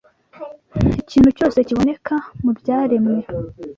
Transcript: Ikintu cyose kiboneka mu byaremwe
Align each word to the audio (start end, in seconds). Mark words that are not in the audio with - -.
Ikintu 1.01 1.29
cyose 1.37 1.57
kiboneka 1.67 2.15
mu 2.43 2.51
byaremwe 2.59 3.17